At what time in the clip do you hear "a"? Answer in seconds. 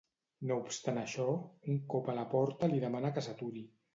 2.13-2.17